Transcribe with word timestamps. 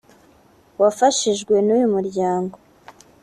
wafashijwe 0.81 1.55
n’uyu 1.65 1.87
muryango 1.95 2.55